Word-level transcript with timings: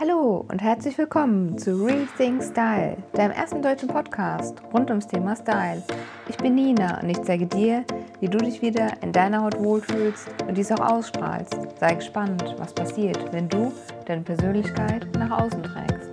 Hallo 0.00 0.46
und 0.48 0.62
herzlich 0.62 0.96
willkommen 0.96 1.58
zu 1.58 1.84
Rethink 1.84 2.42
Style, 2.42 2.96
deinem 3.12 3.32
ersten 3.32 3.60
deutschen 3.60 3.90
Podcast 3.90 4.62
rund 4.72 4.88
ums 4.88 5.06
Thema 5.06 5.36
Style. 5.36 5.82
Ich 6.26 6.38
bin 6.38 6.54
Nina 6.54 7.02
und 7.02 7.10
ich 7.10 7.20
zeige 7.20 7.44
dir, 7.44 7.84
wie 8.18 8.28
du 8.28 8.38
dich 8.38 8.62
wieder 8.62 8.94
in 9.02 9.12
deiner 9.12 9.42
Haut 9.42 9.58
wohlfühlst 9.58 10.26
und 10.48 10.56
dies 10.56 10.72
auch 10.72 10.80
ausstrahlst. 10.80 11.54
Sei 11.78 11.96
gespannt, 11.96 12.42
was 12.56 12.72
passiert, 12.72 13.30
wenn 13.34 13.50
du 13.50 13.74
deine 14.06 14.22
Persönlichkeit 14.22 15.06
nach 15.18 15.38
außen 15.38 15.62
trägst. 15.62 16.10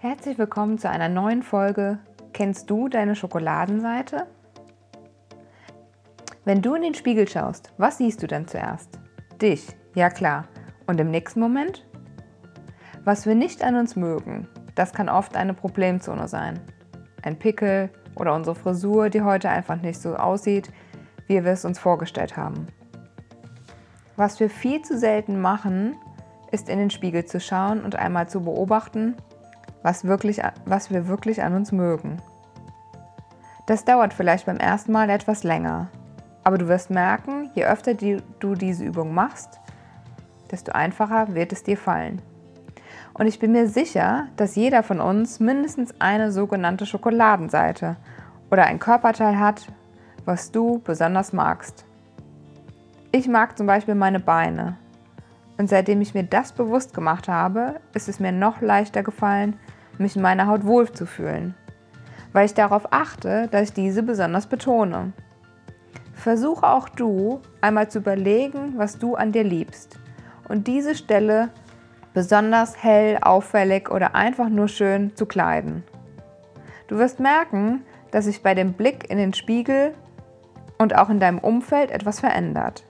Herzlich 0.00 0.36
willkommen 0.36 0.76
zu 0.76 0.90
einer 0.90 1.08
neuen 1.08 1.42
Folge. 1.42 2.00
Kennst 2.34 2.68
du 2.68 2.90
deine 2.90 3.16
Schokoladenseite? 3.16 4.26
Wenn 6.44 6.60
du 6.60 6.74
in 6.74 6.82
den 6.82 6.94
Spiegel 6.94 7.28
schaust, 7.28 7.72
was 7.78 7.98
siehst 7.98 8.20
du 8.20 8.26
dann 8.26 8.48
zuerst? 8.48 8.98
Dich, 9.40 9.64
ja 9.94 10.10
klar. 10.10 10.48
Und 10.88 10.98
im 11.00 11.08
nächsten 11.08 11.38
Moment? 11.38 11.86
Was 13.04 13.26
wir 13.26 13.36
nicht 13.36 13.62
an 13.62 13.76
uns 13.76 13.94
mögen, 13.94 14.48
das 14.74 14.92
kann 14.92 15.08
oft 15.08 15.36
eine 15.36 15.54
Problemzone 15.54 16.26
sein. 16.26 16.58
Ein 17.22 17.38
Pickel 17.38 17.90
oder 18.16 18.34
unsere 18.34 18.56
Frisur, 18.56 19.08
die 19.08 19.22
heute 19.22 19.50
einfach 19.50 19.80
nicht 19.80 20.00
so 20.00 20.16
aussieht, 20.16 20.72
wie 21.28 21.44
wir 21.44 21.52
es 21.52 21.64
uns 21.64 21.78
vorgestellt 21.78 22.36
haben. 22.36 22.66
Was 24.16 24.40
wir 24.40 24.50
viel 24.50 24.82
zu 24.82 24.98
selten 24.98 25.40
machen, 25.40 25.94
ist 26.50 26.68
in 26.68 26.80
den 26.80 26.90
Spiegel 26.90 27.24
zu 27.24 27.38
schauen 27.38 27.84
und 27.84 27.94
einmal 27.94 28.28
zu 28.28 28.40
beobachten, 28.40 29.14
was, 29.84 30.04
wirklich, 30.04 30.42
was 30.64 30.90
wir 30.90 31.06
wirklich 31.06 31.40
an 31.40 31.54
uns 31.54 31.70
mögen. 31.70 32.20
Das 33.66 33.84
dauert 33.84 34.12
vielleicht 34.12 34.46
beim 34.46 34.56
ersten 34.56 34.90
Mal 34.90 35.08
etwas 35.08 35.44
länger, 35.44 35.88
aber 36.44 36.58
du 36.58 36.68
wirst 36.68 36.90
merken, 36.90 37.50
je 37.54 37.64
öfter 37.64 37.94
du 37.94 38.54
diese 38.54 38.84
Übung 38.84 39.14
machst, 39.14 39.60
desto 40.50 40.72
einfacher 40.72 41.34
wird 41.34 41.52
es 41.52 41.62
dir 41.62 41.76
fallen. 41.76 42.20
Und 43.14 43.26
ich 43.26 43.38
bin 43.38 43.52
mir 43.52 43.68
sicher, 43.68 44.28
dass 44.36 44.56
jeder 44.56 44.82
von 44.82 45.00
uns 45.00 45.38
mindestens 45.40 45.94
eine 46.00 46.32
sogenannte 46.32 46.86
Schokoladenseite 46.86 47.96
oder 48.50 48.64
ein 48.64 48.78
Körperteil 48.78 49.38
hat, 49.38 49.66
was 50.24 50.50
du 50.50 50.80
besonders 50.84 51.32
magst. 51.32 51.84
Ich 53.10 53.28
mag 53.28 53.58
zum 53.58 53.66
Beispiel 53.66 53.94
meine 53.94 54.20
Beine. 54.20 54.76
Und 55.58 55.68
seitdem 55.68 56.00
ich 56.00 56.14
mir 56.14 56.24
das 56.24 56.52
bewusst 56.52 56.94
gemacht 56.94 57.28
habe, 57.28 57.80
ist 57.92 58.08
es 58.08 58.20
mir 58.20 58.32
noch 58.32 58.62
leichter 58.62 59.02
gefallen, 59.02 59.58
mich 59.98 60.16
in 60.16 60.22
meiner 60.22 60.46
Haut 60.46 60.64
wohlzufühlen, 60.64 61.54
weil 62.32 62.46
ich 62.46 62.54
darauf 62.54 62.92
achte, 62.92 63.48
dass 63.48 63.68
ich 63.68 63.72
diese 63.74 64.02
besonders 64.02 64.46
betone. 64.46 65.12
Versuche 66.22 66.64
auch 66.64 66.88
du 66.88 67.40
einmal 67.60 67.90
zu 67.90 67.98
überlegen, 67.98 68.74
was 68.76 68.96
du 68.96 69.16
an 69.16 69.32
dir 69.32 69.42
liebst 69.42 69.98
und 70.48 70.68
diese 70.68 70.94
Stelle 70.94 71.48
besonders 72.14 72.80
hell, 72.80 73.18
auffällig 73.20 73.90
oder 73.90 74.14
einfach 74.14 74.48
nur 74.48 74.68
schön 74.68 75.16
zu 75.16 75.26
kleiden. 75.26 75.82
Du 76.86 76.96
wirst 76.98 77.18
merken, 77.18 77.82
dass 78.12 78.26
sich 78.26 78.40
bei 78.40 78.54
dem 78.54 78.74
Blick 78.74 79.10
in 79.10 79.18
den 79.18 79.34
Spiegel 79.34 79.94
und 80.78 80.96
auch 80.96 81.10
in 81.10 81.18
deinem 81.18 81.40
Umfeld 81.40 81.90
etwas 81.90 82.20
verändert. 82.20 82.84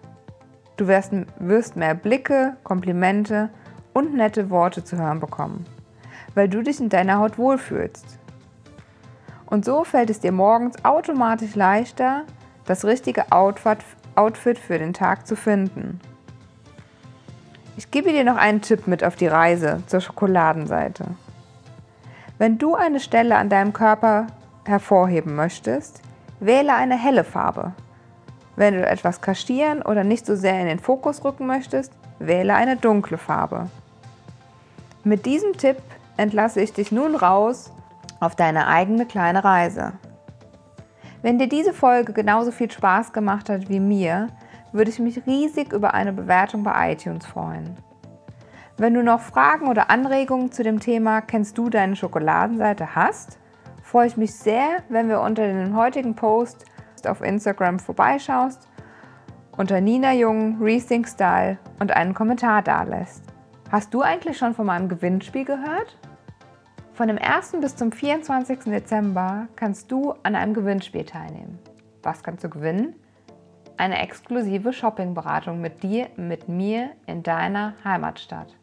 Du 0.77 0.87
wirst, 0.87 1.13
wirst 1.39 1.75
mehr 1.75 1.95
Blicke, 1.95 2.59
Komplimente 2.65 3.49
und 3.95 4.13
nette 4.15 4.51
Worte 4.51 4.85
zu 4.85 4.99
hören 4.99 5.21
bekommen, 5.21 5.65
weil 6.35 6.51
du 6.51 6.63
dich 6.63 6.81
in 6.81 6.91
deiner 6.91 7.19
Haut 7.19 7.39
wohlfühlst. 7.39 8.19
Und 9.47 9.65
so 9.65 9.85
fällt 9.85 10.11
es 10.11 10.21
dir 10.21 10.33
morgens 10.33 10.85
automatisch 10.85 11.55
leichter, 11.55 12.27
das 12.67 12.85
richtige 12.85 13.25
Outfit 13.33 14.59
für 14.59 14.79
den 14.79 14.93
Tag 14.93 15.27
zu 15.27 15.37
finden. 15.37 16.01
Ich 17.77 17.91
gebe 17.91 18.13
dir 18.13 18.25
noch 18.25 18.37
einen 18.37 18.61
Tipp 18.61 18.87
mit 18.87 19.03
auf 19.03 19.17
die 19.17 19.27
Reise 19.27 19.83
zur 19.87 20.01
Schokoladenseite. 20.01 21.07
Wenn 22.39 22.59
du 22.59 22.75
eine 22.75 23.01
Stelle 23.01 23.36
an 23.36 23.48
deinem 23.48 23.73
Körper 23.73 24.27
hervorheben 24.64 25.35
möchtest, 25.35 26.03
wähle 26.41 26.75
eine 26.75 26.98
helle 26.98 27.25
Farbe. 27.25 27.73
Wenn 28.57 28.75
du 28.75 28.86
etwas 28.86 29.20
kaschieren 29.20 29.81
oder 29.81 30.05
nicht 30.05 30.27
so 30.27 30.36
sehr 30.36 30.61
in 30.61 30.67
den 30.67 30.79
Fokus 30.79 31.25
rücken 31.25 31.47
möchtest, 31.47 31.92
wähle 32.19 32.55
eine 32.55 32.77
dunkle 32.77 33.17
Farbe. 33.17 33.69
Mit 35.05 35.25
diesem 35.25 35.57
Tipp 35.57 35.79
entlasse 36.17 36.61
ich 36.61 36.73
dich 36.73 36.92
nun 36.92 37.17
raus 37.17 37.73
auf 38.20 38.36
deine 38.36 38.67
eigene 38.67 39.07
kleine 39.07 39.42
Reise. 39.42 39.92
Wenn 41.23 41.39
dir 41.39 41.49
diese 41.49 41.73
Folge 41.73 42.13
genauso 42.13 42.51
viel 42.51 42.71
Spaß 42.71 43.13
gemacht 43.13 43.49
hat 43.49 43.69
wie 43.69 43.79
mir, 43.79 44.27
würde 44.73 44.91
ich 44.91 44.99
mich 44.99 45.25
riesig 45.25 45.73
über 45.73 45.95
eine 45.95 46.13
Bewertung 46.13 46.65
bei 46.65 46.93
iTunes 46.93 47.25
freuen. 47.25 47.77
Wenn 48.77 48.95
du 48.95 49.05
noch 49.05 49.21
Fragen 49.21 49.69
oder 49.69 49.89
Anregungen 49.89 50.51
zu 50.51 50.65
dem 50.65 50.81
Thema 50.81 51.21
Kennst 51.21 51.57
du 51.57 51.71
deine 51.71 51.95
Schokoladenseite 51.95 52.97
hast, 52.97 53.39
freue 53.85 54.09
ich 54.09 54.17
mich 54.17 54.35
sehr, 54.35 54.83
wenn 54.89 55.09
wir 55.09 55.21
unter 55.21 55.47
dem 55.47 55.77
heutigen 55.77 56.17
Post 56.17 56.65
auf 57.07 57.21
Instagram 57.21 57.79
vorbeischaust, 57.79 58.69
unter 59.57 59.81
Nina 59.81 60.13
Jung, 60.13 60.61
Rethink 60.61 61.07
Style 61.07 61.59
und 61.79 61.93
einen 61.93 62.15
Kommentar 62.15 62.63
dalässt. 62.63 63.23
Hast 63.71 63.95
du 63.95 64.03
eigentlich 64.03 64.39
schon 64.39 64.55
von 64.55 64.67
meinem 64.67 64.89
Gewinnspiel 64.89 65.45
gehört? 65.45 65.99
Von 66.95 67.08
dem 67.08 67.17
1. 67.17 67.53
bis 67.63 67.75
zum 67.75 67.91
24. 67.91 68.64
Dezember 68.64 69.48
kannst 69.57 69.91
du 69.91 70.13
an 70.23 70.35
einem 70.35 70.53
Gewinnspiel 70.53 71.05
teilnehmen. 71.05 71.58
Was 72.03 72.23
kannst 72.23 72.45
du 72.45 72.51
gewinnen? 72.51 72.95
Eine 73.79 74.03
exklusive 74.03 74.75
Shoppingberatung 74.75 75.58
mit 75.58 75.83
dir, 75.83 76.08
mit 76.17 76.48
mir 76.48 76.91
in 77.07 77.23
deiner 77.23 77.73
Heimatstadt. 77.83 78.55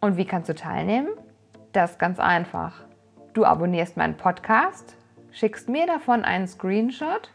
Und 0.00 0.16
wie 0.16 0.24
kannst 0.24 0.48
du 0.48 0.54
teilnehmen? 0.54 1.10
Das 1.72 1.92
ist 1.92 1.98
ganz 1.98 2.18
einfach. 2.18 2.84
Du 3.34 3.44
abonnierst 3.44 3.98
meinen 3.98 4.16
Podcast, 4.16 4.96
schickst 5.30 5.68
mir 5.68 5.86
davon 5.86 6.24
einen 6.24 6.48
Screenshot, 6.48 7.30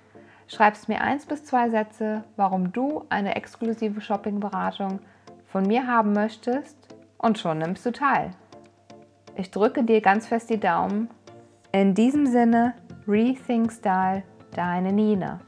schreibst 0.47 0.89
mir 0.89 1.01
eins 1.01 1.27
bis 1.27 1.45
zwei 1.45 1.69
Sätze, 1.69 2.23
warum 2.37 2.71
du 2.71 3.05
eine 3.09 3.35
exklusive 3.35 4.01
Shoppingberatung 4.01 4.99
von 5.45 5.67
mir 5.67 5.85
haben 5.85 6.13
möchtest 6.13 6.95
und 7.19 7.37
schon 7.37 7.59
nimmst 7.59 7.85
du 7.85 7.91
teil. 7.91 8.31
Ich 9.35 9.49
drücke 9.49 9.83
dir 9.83 9.99
ganz 9.99 10.27
fest 10.27 10.49
die 10.49 10.59
Daumen. 10.59 11.09
In 11.71 11.95
diesem 11.95 12.27
Sinne, 12.27 12.75
Rethink 13.07 13.71
Style, 13.71 14.23
deine 14.55 14.93
Nina. 14.93 15.39